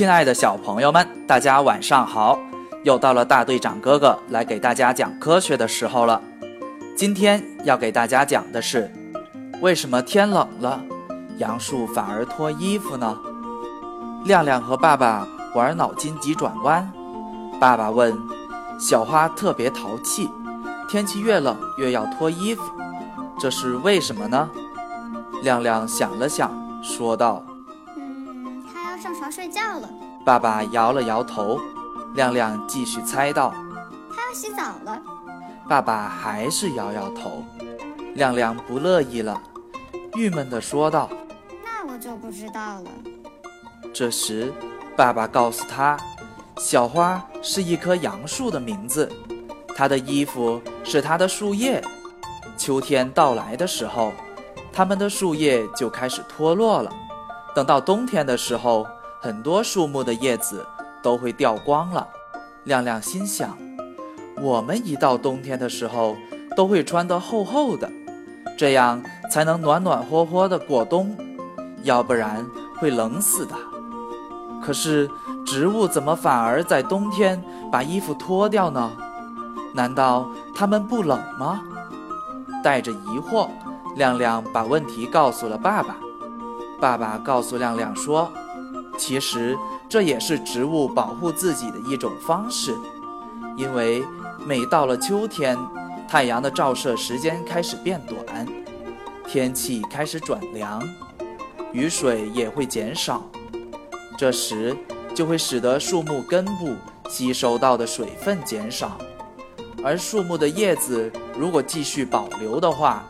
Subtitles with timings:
[0.00, 2.38] 亲爱的小朋友们，大家晚上好！
[2.84, 6.22] 又到了大队长哥哥来给大家讲科学的时候了。
[6.96, 8.90] 今天要给大家讲的是，
[9.60, 10.82] 为什么天冷了，
[11.36, 13.14] 杨树反而脱衣服呢？
[14.24, 16.90] 亮亮和爸爸玩脑筋急转弯。
[17.60, 18.18] 爸爸问
[18.80, 20.30] ：“小花特别淘气，
[20.88, 22.62] 天气越冷越要脱衣服，
[23.38, 24.48] 这是为什么呢？”
[25.44, 26.50] 亮亮想了想，
[26.82, 27.44] 说道：“，
[29.00, 29.88] 上床睡觉了。”
[30.24, 31.58] 爸爸摇了摇头。
[32.14, 33.54] 亮亮继续猜到
[34.12, 35.00] ：“他要洗澡了。”
[35.68, 37.44] 爸爸还是摇摇头。
[38.14, 39.40] 亮亮不乐意了，
[40.14, 41.08] 郁闷地说道
[41.64, 42.90] ：“那我就不知道了。”
[43.94, 44.52] 这时，
[44.96, 45.96] 爸爸告诉他
[46.58, 49.08] ：“小花是一棵杨树的名字，
[49.76, 51.80] 它的衣服是它的树叶。
[52.56, 54.12] 秋天到来的时候。”
[54.72, 56.90] 它们的树叶就开始脱落了，
[57.54, 58.86] 等到冬天的时候，
[59.20, 60.64] 很多树木的叶子
[61.02, 62.06] 都会掉光了。
[62.64, 63.56] 亮亮心想：
[64.40, 66.16] 我们一到冬天的时候，
[66.56, 67.90] 都会穿得厚厚的，
[68.56, 71.16] 这样才能暖暖和和的过冬，
[71.82, 72.46] 要不然
[72.78, 73.54] 会冷死的。
[74.62, 75.08] 可是
[75.44, 78.92] 植物怎么反而在冬天把衣服脱掉呢？
[79.74, 81.62] 难道它们不冷吗？
[82.62, 83.48] 带着疑惑。
[83.96, 85.96] 亮亮把问题告诉了爸爸，
[86.80, 88.32] 爸爸告诉亮亮说
[88.96, 89.56] ：“其实
[89.88, 92.74] 这也是植物保护自己的一种方式，
[93.56, 94.02] 因为
[94.46, 95.58] 每到了秋天，
[96.08, 98.46] 太阳的照射时间开始变短，
[99.26, 100.82] 天气开始转凉，
[101.72, 103.22] 雨水也会减少，
[104.16, 104.74] 这时
[105.14, 106.74] 就会使得树木根部
[107.10, 108.96] 吸收到的水分减少，
[109.84, 113.04] 而树木的叶子如果继续保留的话。”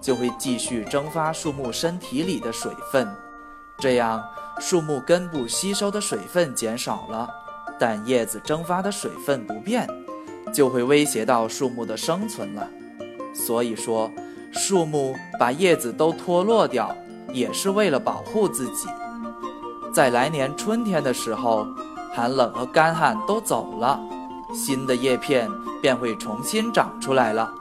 [0.00, 3.08] 就会继续蒸发树木身体里的水分，
[3.78, 4.22] 这样
[4.58, 7.28] 树木根部吸收的水分减少了，
[7.78, 9.88] 但叶子蒸发的水分不变，
[10.52, 12.68] 就会威胁到树木的生存了。
[13.34, 14.10] 所以说，
[14.52, 16.94] 树木把叶子都脱落掉，
[17.32, 18.88] 也是为了保护自己。
[19.92, 21.66] 在来年春天的时候，
[22.14, 24.00] 寒冷和干旱都走了，
[24.52, 25.48] 新的叶片
[25.80, 27.52] 便会重新长出来了。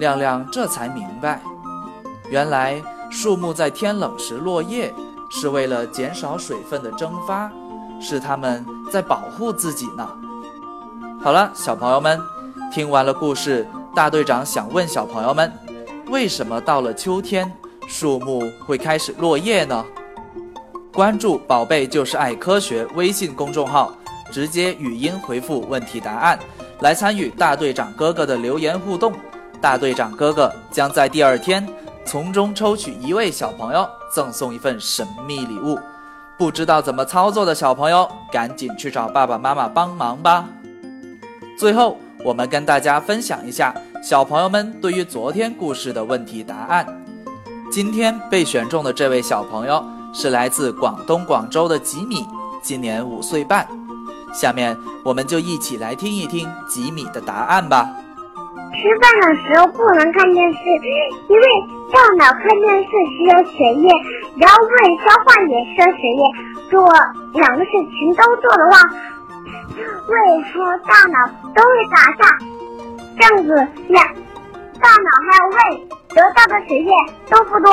[0.00, 1.40] 亮亮这才明白，
[2.30, 4.92] 原来树木在天冷时落叶，
[5.30, 7.52] 是为了减少水分的蒸发，
[8.00, 10.08] 是它们在保护自己呢。
[11.22, 12.18] 好了，小朋友们，
[12.72, 15.52] 听完了故事，大队长想问小朋友们：
[16.08, 17.52] 为什么到了秋天，
[17.86, 19.84] 树木会开始落叶呢？
[20.94, 23.92] 关注“宝贝就是爱科学”微信公众号，
[24.32, 26.38] 直接语音回复问题答案，
[26.80, 29.12] 来参与大队长哥哥的留言互动。
[29.60, 31.66] 大队长哥哥将在第二天
[32.04, 35.78] 从中抽取一位小朋友，赠送一份神秘礼物。
[36.38, 40.48] 不知道怎么操作的小朋友，赶紧去找爸爸妈妈帮忙吧。
[41.58, 46.86] 最后，我们跟大家分享一下小朋友们对于昨天故事的问题答案。
[47.70, 49.84] 今天被选中的这位小朋友
[50.14, 52.26] 是来自广东广州的吉米，
[52.62, 53.68] 今年五岁半。
[54.32, 57.90] 下面我们就一起来听一听吉米的答案吧。
[58.80, 60.58] 吃饭的时候不能看电视，
[61.28, 61.46] 因为
[61.92, 63.90] 大脑看电视需要血液，
[64.38, 66.24] 然后胃消化也需要血液。
[66.70, 66.90] 如果
[67.34, 68.80] 两个事情都做的话，
[70.08, 70.14] 胃
[70.44, 72.24] 和大脑都会打架，
[73.18, 73.48] 这样子
[73.88, 74.02] 两
[74.80, 76.90] 大脑还有胃得到的血液
[77.28, 77.70] 都不多，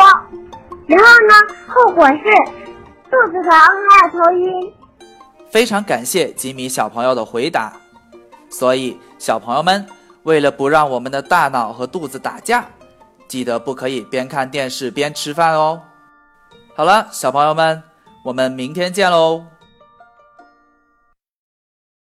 [0.88, 1.34] 然后呢，
[1.68, 2.18] 后果是
[3.10, 4.74] 肚子疼还有头晕。
[5.50, 7.72] 非常感谢吉米小朋友的回答，
[8.50, 9.88] 所以小朋友们。
[10.28, 12.66] 为了不让我们的大脑和肚子打架，
[13.30, 15.82] 记得不可以边看电视边吃饭哦。
[16.76, 17.82] 好了，小朋友们，
[18.26, 19.46] 我们明天见喽。